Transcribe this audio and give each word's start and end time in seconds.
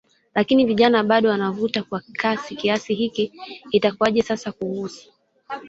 lakini 0.35 0.65
vijana 0.65 1.03
bado 1.03 1.29
wanavuta 1.29 1.83
kwa 1.83 2.01
kasi 2.13 2.55
kiasi 2.55 2.93
hiki 2.93 3.31
itakuaje 3.71 4.21
sasa 4.21 4.51
kuhusu 4.51 5.13